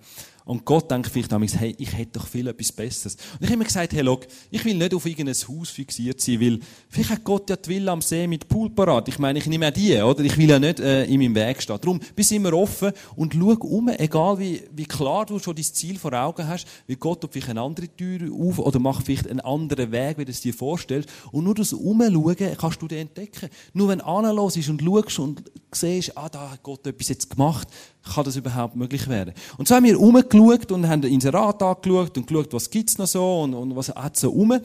[0.45, 3.15] Und Gott denkt vielleicht damals, hey, ich hätte doch viel etwas Besseres.
[3.33, 6.39] Und ich habe mir gesagt, hey, look, ich will nicht auf irgendein Haus fixiert sein,
[6.39, 9.07] weil vielleicht hat Gott ja die Villa am See mit Pool parat.
[9.07, 10.23] Ich meine, ich nehme auch die, oder?
[10.23, 11.79] Ich will ja nicht äh, in meinem Weg stehen.
[11.81, 15.97] Darum, bist immer offen und schau um, egal wie, wie klar du schon dein Ziel
[15.97, 19.39] vor Augen hast, wie Gott tut vielleicht eine andere Tür auf oder macht vielleicht einen
[19.39, 21.09] anderen Weg, wie du es dir vorstellst.
[21.31, 23.49] Und nur das Umschauen kannst du den entdecken.
[23.73, 25.43] Nur wenn du ist und schaust und
[25.75, 27.67] siehst, ah, da hat Gott etwas jetzt gemacht,
[28.13, 29.33] kann das überhaupt möglich werden.
[29.57, 33.41] Und so haben wir umgeschaut und haben Inserat angeschaut und geschaut, was gibt's noch so
[33.41, 34.59] und, und was hat so um.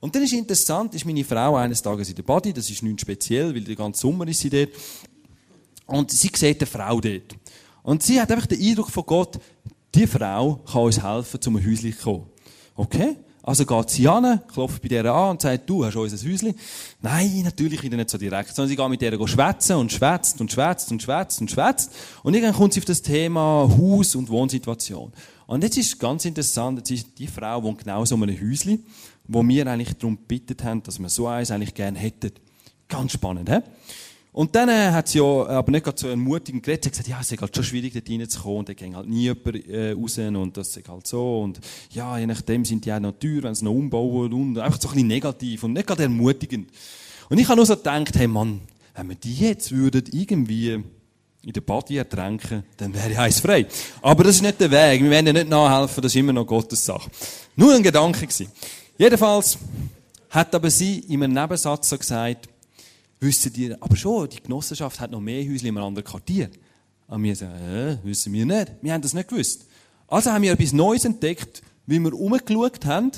[0.00, 3.00] Und dann ist interessant, ist meine Frau eines Tages in der Body, das ist nicht
[3.00, 4.70] speziell, weil der ganze Sommer ist sie dort.
[5.86, 7.36] Und sie sieht eine Frau dort.
[7.82, 9.38] Und sie hat einfach den Eindruck von Gott,
[9.94, 12.26] die Frau kann uns helfen, zum Häuschen zu kommen.
[12.74, 13.16] Okay?
[13.46, 16.52] Also geht sie an, klopft bei der an und sagt, du hast unser Häuschen.
[17.00, 20.50] Nein, natürlich wieder nicht so direkt, sondern sie geht mit der schwätzen und schwätzt und
[20.50, 21.94] schwätzt und schwätzt und schwätzt.
[22.24, 25.12] Und irgendwann kommt sie auf das Thema Haus- und Wohnsituation.
[25.46, 28.84] Und jetzt ist ganz interessant, jetzt ist die Frau wohnt genau so in einem Häuschen,
[29.28, 32.32] wo wir eigentlich darum gebeten haben, dass wir so eins eigentlich gerne hätten.
[32.88, 33.60] Ganz spannend, hä?
[34.36, 36.84] Und dann äh, hat sie ja aber nicht gerade so ermutigend geredet.
[36.84, 38.58] Sie hat gesagt, ja, es ist halt schon schwierig, dort reinzukommen.
[38.58, 40.18] Und da ging halt nie jemand äh, raus.
[40.18, 41.40] Und das ist halt so.
[41.40, 41.58] Und
[41.92, 44.34] ja, je nachdem sind die auch noch teuer, wenn sie noch umbauen.
[44.34, 46.68] Und einfach so ein bisschen negativ und nicht gerade ermutigend.
[47.30, 48.60] Und ich habe nur so gedacht, hey Mann,
[48.94, 50.84] wenn wir die jetzt würden irgendwie
[51.42, 53.66] in der Party ertränken, dann wäre ich heiß frei.
[54.02, 55.02] Aber das ist nicht der Weg.
[55.02, 57.10] Wir werden ja nicht nachhelfen, das ist immer noch Gottes Sache.
[57.56, 58.48] Nur ein Gedanke gewesen.
[58.98, 59.56] Jedenfalls
[60.28, 62.50] hat aber sie in einem Nebensatz so gesagt,
[63.20, 66.50] Wissen ihr, aber schon, die Genossenschaft hat noch mehr Häuschen einem anderen Quartier.
[67.08, 68.72] Und wir sagen, äh, wissen wir nicht.
[68.82, 69.66] Wir haben das nicht gewusst.
[70.08, 73.10] Also haben wir etwas Neues entdeckt, wie wir umgeschaut haben,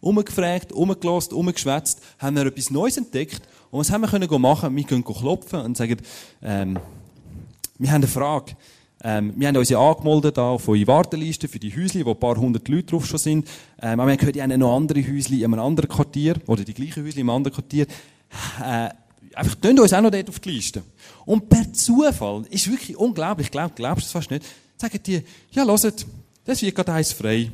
[0.00, 3.42] umgefragt, umgelost, umgeschwätzt, haben wir etwas Neues entdeckt.
[3.70, 4.74] Und was haben wir können machen?
[4.76, 5.96] Wir können klopfen und sagen,
[6.42, 6.78] ähm,
[7.78, 8.56] wir haben eine Frage.
[9.02, 12.36] Ähm, wir haben uns ja angemeldet auf eure Warteliste für die Häuschen, wo ein paar
[12.36, 13.48] hundert Leute drauf schon sind.
[13.80, 16.64] Ähm, aber wir haben gehört, ihr habt noch andere Häuschen in einem anderen Quartier, oder
[16.64, 17.86] die gleichen in einem anderen Quartier.
[18.62, 18.88] Äh,
[19.36, 20.82] einfach, tun uns auch noch dort auf die Liste.
[21.24, 24.44] Und per Zufall, ist wirklich unglaublich, glaub, glaubst du es fast nicht,
[24.76, 25.22] sagen die,
[25.52, 26.06] ja, hört,
[26.44, 27.50] das wird gerade eins frei.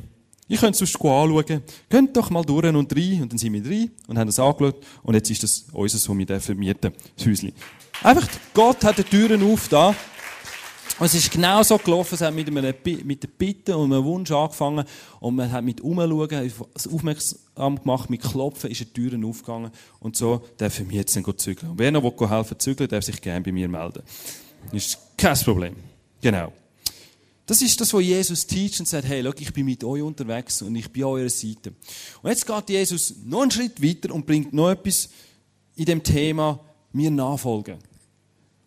[0.47, 1.63] Ich könnte es sonst anschauen.
[1.89, 3.21] Geht doch mal durch und rein.
[3.21, 4.75] Und dann sind wir rein und haben das angeschaut.
[5.01, 7.53] Und jetzt ist das unser, wo wir vermieten, das Häuschen.
[8.03, 9.95] Einfach, Gott hat die Türen auf da.
[10.99, 14.03] Und es ist genau so gelaufen, es hat mit, einem, mit der Bitte und einem
[14.03, 14.85] Wunsch angefangen
[15.19, 16.53] und man hat mit Umschauen,
[16.91, 21.71] aufmerksam gemacht, mit Klopfen ist die Türen aufgegangen und so dürfen wir jetzt dann zügeln.
[21.71, 24.03] Und wer noch helfen zügeln, darf sich gerne bei mir melden.
[24.71, 25.75] Das ist kein Problem.
[26.21, 26.53] Genau.
[27.45, 30.61] Das ist das, was Jesus teacht und sagt, hey, schau, ich bin mit euch unterwegs
[30.61, 31.73] und ich bin an eurer Seite.
[32.21, 35.09] Und jetzt geht Jesus noch einen Schritt weiter und bringt noch etwas
[35.75, 36.59] in dem Thema
[36.93, 37.79] mir nachfolgen.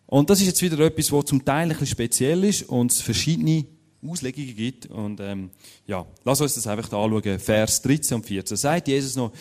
[0.07, 3.01] Und das ist jetzt wieder etwas, was zum Teil ein bisschen speziell ist und es
[3.01, 3.67] verschiedene
[4.07, 4.87] Auslegungen gibt.
[4.87, 5.51] Und ähm,
[5.87, 7.39] ja, lass uns das einfach anschauen.
[7.39, 8.57] Vers 13 und 14.
[8.57, 9.33] Sagt Jesus noch,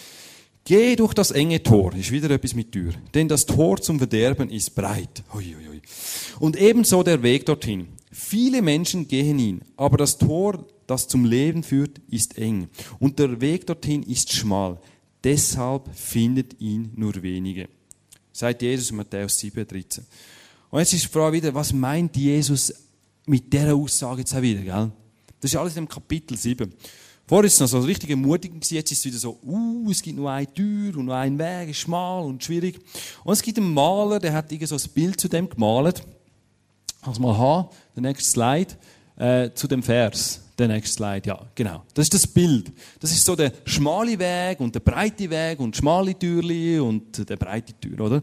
[0.67, 4.49] Geh durch das enge Tor, ist wieder etwas mit Tür, denn das Tor zum Verderben
[4.49, 5.23] ist breit.
[5.36, 5.82] Ui, ui, ui.
[6.39, 7.89] Und ebenso der Weg dorthin.
[8.12, 12.67] Viele Menschen gehen ihn, aber das Tor, das zum Leben führt, ist eng.
[12.97, 14.80] Und der Weg dorthin ist schmal.
[15.23, 17.69] Deshalb findet ihn nur wenige.
[18.32, 20.04] Sagt Jesus in Matthäus 7, 13.
[20.75, 22.73] Und jetzt ist die Frage wieder, was meint Jesus
[23.27, 24.91] mit dieser Aussage jetzt auch wieder, gell?
[25.39, 26.69] Das ist alles im Kapitel 7.
[27.25, 30.17] Vorher war es noch so richtig ermutigend, jetzt ist es wieder so, uh, es gibt
[30.17, 32.77] nur eine Tür und nur einen Weg, ist schmal und schwierig.
[33.23, 36.03] Und es gibt einen Maler, der hat so ein Bild zu dem gemalt.
[37.01, 38.73] Kannst mal haben, der nächste Slide,
[39.15, 40.41] äh, zu dem Vers.
[40.57, 41.83] Der nächste Slide, ja, genau.
[41.93, 42.73] Das ist das Bild.
[42.99, 47.38] Das ist so der schmale Weg und der breite Weg und schmale Türli und der
[47.38, 48.21] breite Tür, oder?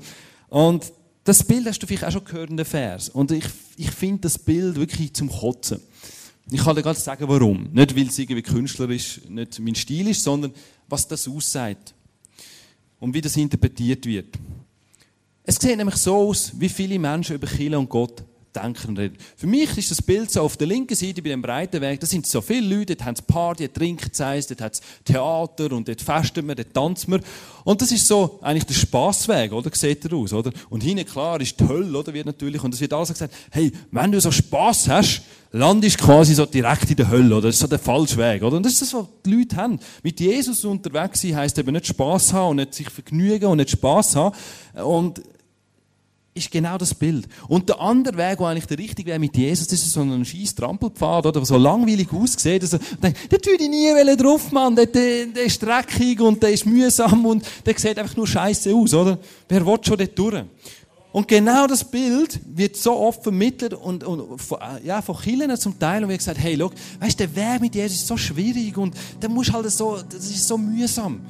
[0.51, 0.93] Und
[1.25, 3.09] das Bild hast du vielleicht auch schon gehört in den Vers.
[3.09, 3.45] Und ich,
[3.77, 5.81] ich finde das Bild wirklich zum Kotzen.
[6.51, 7.69] Ich kann dir gerade sagen, warum.
[7.73, 10.53] Nicht, weil es irgendwie künstlerisch nicht mein Stil ist, sondern
[10.89, 11.95] was das aussagt.
[12.99, 14.37] Und wie das interpretiert wird.
[15.45, 18.23] Es sieht nämlich so aus, wie viele Menschen über Kirche und Gott
[18.55, 19.17] denken reden.
[19.37, 22.07] Für mich ist das Bild so auf der linken Seite bei dem breiten Weg, da
[22.07, 25.89] sind so viele Leute, dort haben sie Party, dort trinken sie dort hat Theater und
[25.89, 27.21] dort festen wir, dort tanzen wir.
[27.65, 29.71] Und das ist so eigentlich der Spassweg, oder?
[29.73, 30.53] Sieht er aus, oder?
[30.69, 32.13] Und hinten, klar, ist die Hölle, oder?
[32.13, 36.35] Wird natürlich, und es wird alles gesagt, hey, wenn du so Spass hast, landest quasi
[36.35, 37.49] so direkt in der Hölle, oder?
[37.49, 38.57] Das ist so der falsche Weg, oder?
[38.57, 39.79] Und das ist das, was die Leute haben.
[40.03, 43.71] Mit Jesus unterwegs sein heisst eben nicht Spass haben und nicht sich vergnügen und nicht
[43.71, 44.35] Spass haben.
[44.83, 45.23] Und
[46.35, 47.29] ist genau das Bild.
[47.49, 50.25] Und der andere Weg, wo eigentlich der richtige wäre mit Jesus, das ist so ein
[50.25, 52.63] scheiß Trampelpfad, oder, der so langweilig aussieht.
[52.63, 54.75] Also, denke, dort würde ich nie drauf, Mann.
[54.75, 58.75] Der, der, der ist dreckig und der ist mühsam und der sieht einfach nur scheiße
[58.75, 59.19] aus, oder?
[59.49, 60.45] Wer will schon dort durch?
[61.13, 64.41] Und genau das Bild wird so oft vermittelt und, und
[64.83, 66.03] ja, von Kindern zum Teil.
[66.03, 69.29] Und wir gesagt, hey, schau, weißt der Weg mit Jesus ist so schwierig und der
[69.29, 71.21] muss halt so, das ist so mühsam.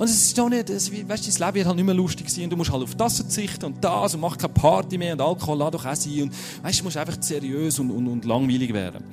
[0.00, 2.30] Und es ist doch nicht, es, weißt du, das Leben wird halt nicht mehr lustig
[2.30, 5.12] sein und du musst halt auf das verzichten und das und mach keine Party mehr
[5.12, 6.32] und Alkohol lass doch auch sein und
[6.62, 9.04] weißt du, musst einfach seriös und, und, und langweilig werden.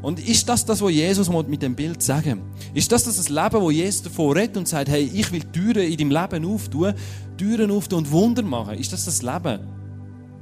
[0.00, 3.72] Und ist das das, was Jesus mit dem Bild sagen Ist das das Leben, wo
[3.72, 6.94] Jesus davor redet und sagt, hey, ich will Türen in deinem Leben auftun,
[7.36, 8.78] Türen auftun und Wunder machen?
[8.78, 9.58] Ist das das Leben?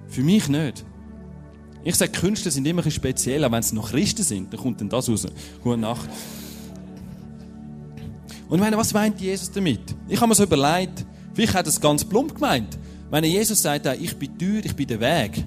[0.09, 0.85] Für mich nicht.
[1.85, 4.79] Ich sage, Künstler sind immer ein speziell, aber wenn es noch Christen sind, dann kommt
[4.79, 5.27] dann das raus.
[5.63, 6.11] Gute Nacht.
[8.49, 9.81] Und ich meine, was meint Jesus damit?
[10.09, 11.05] Ich habe mir so überlegt,
[11.35, 12.79] vielleicht hat er es ganz plump gemeint.
[13.11, 15.45] Wenn Jesus sagt, ich bin Tür, ich bin der Weg.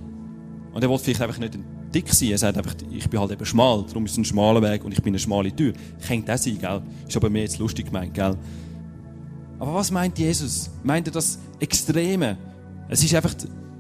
[0.74, 1.58] Und er will vielleicht einfach nicht
[1.94, 2.32] dick sein.
[2.32, 4.92] Er sagt einfach, ich bin halt eben schmal, darum ist es ein schmaler Weg und
[4.92, 5.74] ich bin eine schmale Tür.
[6.06, 6.82] Könnte das sein, gell?
[7.08, 8.36] Ist aber mir jetzt lustig gemeint, gell?
[9.60, 10.70] Aber was meint Jesus?
[10.84, 12.38] Meint er das Extreme?
[12.88, 13.34] Es ist einfach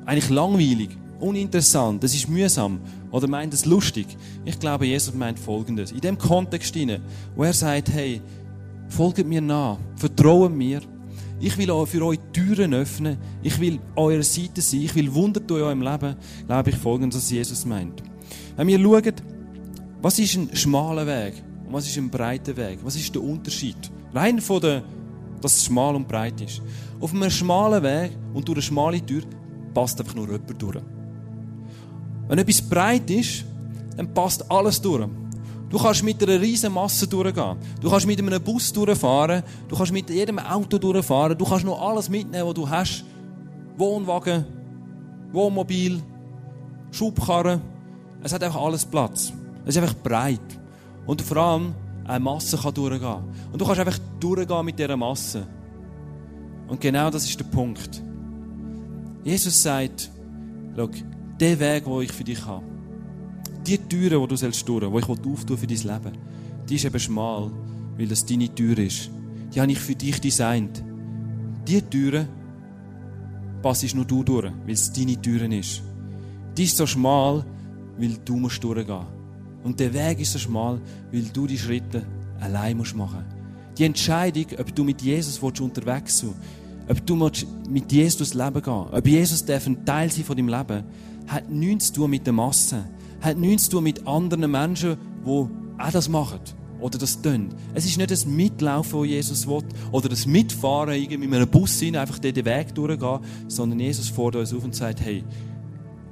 [0.06, 2.80] eigentlich langweilig, uninteressant, es ist mühsam.
[3.12, 4.08] Oder meint es lustig?
[4.46, 5.92] Ich glaube, Jesus meint Folgendes.
[5.92, 6.76] In dem Kontext,
[7.36, 8.22] wo er sagt, hey,
[8.90, 10.82] folgt mir nach, vertraut mir,
[11.42, 13.18] ich will auch für euch Türen öffnen.
[13.42, 14.82] Ich will eurer Seite sein.
[14.82, 16.16] Ich will Wunder in eurem Leben.
[16.46, 18.04] Glaube ich folgendes, was Jesus meint.
[18.58, 19.14] Wenn wir schauen,
[20.02, 22.80] was ist ein schmaler Weg und was ist ein breiter Weg?
[22.84, 23.78] Was ist der Unterschied?
[24.14, 24.84] Rein von der,
[25.42, 26.62] dass es schmal und breit ist.
[27.00, 29.22] Auf einem schmalen Weg und durch eine schmale Tür
[29.74, 30.82] passt einfach nur jemand durch.
[32.28, 33.46] Wenn etwas breit ist,
[33.96, 35.08] dann passt alles durch.
[35.70, 37.58] Du kannst mit einer riesen Masse durchgehen.
[37.80, 39.44] Du kannst mit einem Bus durchfahren.
[39.68, 41.38] Du kannst mit jedem Auto durchfahren.
[41.38, 43.06] Du kannst noch alles mitnehmen, was du hast.
[43.78, 44.46] Wohnwagen,
[45.32, 46.02] Wohnmobil,
[46.92, 47.62] Schubkarren.
[48.24, 49.32] Es hat einfach alles Platz.
[49.64, 50.40] Es ist einfach breit.
[51.06, 53.24] Und vor allem, eine Masse kann durchgehen.
[53.52, 55.46] Und du kannst einfach durchgehen mit dieser Masse.
[56.68, 58.02] Und genau das ist der Punkt.
[59.24, 60.10] Jesus sagt,
[60.76, 60.90] schau,
[61.40, 62.64] der Weg, den ich für dich habe,
[63.70, 66.18] die Türe, die du sollst durch, die ich auftun für dein Leben,
[66.68, 67.52] die ist eben schmal,
[67.98, 69.12] weil das deine Tür ist.
[69.54, 70.84] Die habe ich für dich designt.
[71.68, 72.28] Die Türe
[73.62, 75.84] passest nur du durch, weil es deine Türen ist.
[76.58, 77.46] Die ist so schmal,
[77.98, 79.06] weil du musst durchgehen.
[79.64, 82.04] Und der Weg ist so schmal, weil du die Schritte
[82.40, 83.24] allein musst machen.
[83.78, 86.34] Die Entscheidung, ob du mit Jesus unterwegs sein
[86.88, 87.16] ob du
[87.70, 90.84] mit Jesus Leben gehen ob Jesus ein Teil sein von deinem Leben,
[91.28, 92.84] hat nichts zu tun mit der Masse
[93.22, 96.40] hat nichts zu tun mit anderen Menschen, die auch das machen
[96.80, 97.50] oder das tun.
[97.74, 101.80] Es ist nicht das Mitlaufen, das Jesus will, oder das Mitfahren irgendwie mit einem Bus
[101.80, 105.24] hin, einfach den Weg durchgehen, sondern Jesus fordert uns auf und sagt, hey,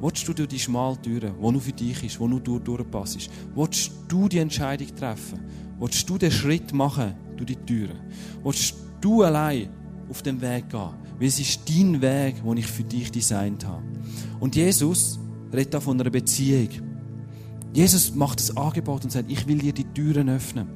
[0.01, 3.29] willst du durch die schmale Türe, die nur für dich ist, die nur du durchpasst,
[3.55, 5.39] willst du die Entscheidung treffen?
[5.79, 7.95] Willst du den Schritt machen durch die Türe?
[8.43, 9.69] Willst du allein
[10.09, 10.89] auf dem Weg gehen?
[11.19, 13.83] Weil es ist dein Weg, den ich für dich designt habe.
[14.39, 15.19] Und Jesus
[15.53, 16.86] redet da von einer Beziehung.
[17.73, 20.67] Jesus macht das Angebot und sagt, ich will dir die Türen öffnen.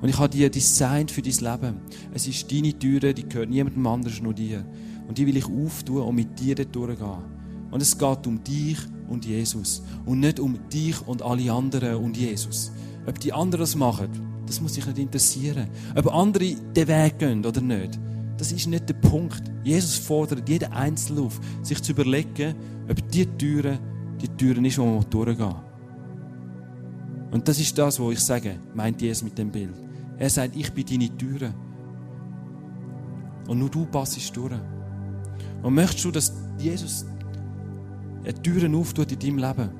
[0.00, 1.80] Und ich habe dir designt für dein Leben.
[2.12, 4.66] Es ist deine Türe, die gehört niemandem anderen, nur dir.
[5.06, 7.22] Und die will ich auftun und mit dir dort durchgehen.
[7.70, 8.78] Und es geht um dich
[9.08, 9.82] und Jesus.
[10.04, 12.72] Und nicht um dich und alle anderen und Jesus.
[13.06, 14.08] Ob die anderen das machen,
[14.46, 15.68] das muss dich nicht interessieren.
[15.94, 17.98] Ob andere den Weg gehen oder nicht,
[18.36, 19.42] das ist nicht der Punkt.
[19.62, 22.54] Jesus fordert jeden Einzelnen auf, sich zu überlegen,
[22.90, 23.78] ob die Türe
[24.20, 25.71] die Türen ist, wo man durchgehen muss.
[27.32, 29.72] Und das ist das, was ich sage, meint Jesus mit dem Bild.
[30.18, 31.52] Er sagt, ich bin deine Türe.
[33.48, 34.52] Und nur du passest durch.
[35.62, 37.06] Und möchtest du, dass Jesus
[38.42, 39.70] Türen auftut in deinem Leben?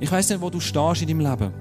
[0.00, 1.52] Ich weiß nicht, wo du stehst in deinem Leben.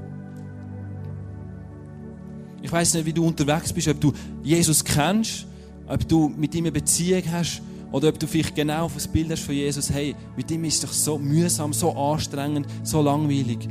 [2.63, 5.45] Ich weiß nicht, wie du unterwegs bist, ob du Jesus kennst,
[5.87, 9.29] ob du mit ihm eine Beziehung hast oder ob du vielleicht genau auf das Bild
[9.29, 13.69] hast von Jesus, hey, mit ihm ist es doch so mühsam, so anstrengend, so langweilig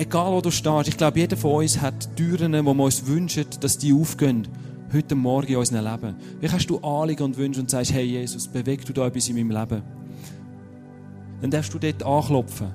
[0.00, 3.44] egal wo du stehst, ich glaube, jeder von uns hat Türen, wo wir uns wünschen,
[3.60, 4.48] dass die aufgehen.
[4.92, 6.16] Heute Morgen in unserem Leben.
[6.40, 9.36] Wie hast du Anliegen und Wünsche und sagst, hey Jesus, beweg du da etwas in
[9.36, 9.82] meinem Leben?
[11.42, 12.68] Dann darfst du dort anklopfen.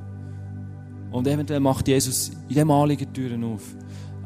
[1.11, 3.63] Und eventuell macht Jesus in diesem Anliegen Türen auf.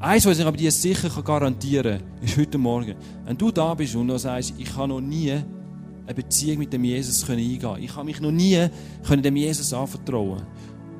[0.01, 2.95] Eins, was ich aber dir sicher garantieren kann, ist heute Morgen.
[3.25, 6.83] Wenn du da bist und du sagst, ich habe noch nie eine Beziehung mit dem
[6.83, 8.67] Jesus eingehen Ich habe mich noch nie
[9.09, 10.41] dem Jesus anvertrauen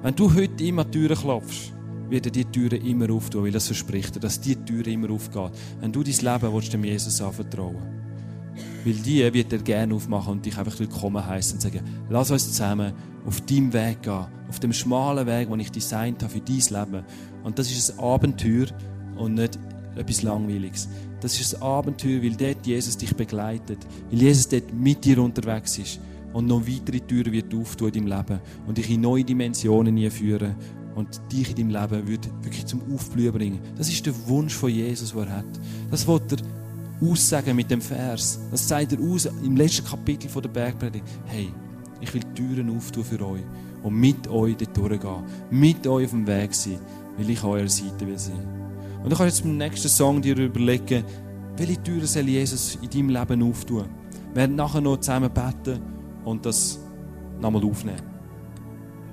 [0.02, 1.74] Wenn du heute immer die Türen klopfst,
[2.10, 5.52] wird er die Türen immer auftun, weil das verspricht er, dass die Türen immer aufgehen.
[5.80, 7.78] Wenn du dein Leben willst, dem Jesus anvertrauen
[8.84, 12.48] Weil die wird er gerne aufmachen und dich einfach willkommen heißen und sagen, lass uns
[12.48, 12.94] zusammen
[13.26, 17.06] auf deinem Weg gehen, auf dem schmalen Weg, den ich designt habe für dein Leben.
[17.44, 18.68] Und das ist ein Abenteuer
[19.18, 19.60] und nicht
[19.96, 20.88] etwas Langweiliges.
[21.22, 25.78] Das ist ein Abenteuer, weil dort Jesus dich begleitet, weil Jesus dort mit dir unterwegs
[25.78, 26.00] ist
[26.34, 30.56] und noch weitere Türen wird auftun in deinem Leben und dich in neue Dimensionen einführen
[30.96, 33.60] und dich in deinem Leben wird wirklich zum Aufblühen bringen.
[33.78, 35.46] Das ist der Wunsch von Jesus, den er hat.
[35.92, 36.38] Das wird er
[37.02, 38.40] aussagen mit dem Vers.
[38.52, 41.06] Das zeigt er aus im letzten Kapitel der Bergpredigt.
[41.26, 41.50] Hey,
[42.02, 43.44] ich will Türen auftun für euch
[43.84, 45.24] und mit euch dort durchgehen.
[45.52, 46.80] Mit euch auf dem Weg sein,
[47.18, 48.40] weil ich an eurer Seite will sein.
[49.04, 51.04] Und du kannst jetzt beim nächsten Song dir überlegen,
[51.58, 53.86] welche Türen soll Jesus in deinem Leben auftun?
[54.30, 55.82] Wir werden nachher noch zusammen beten
[56.26, 56.80] und das
[57.40, 58.09] nochmal aufnehmen.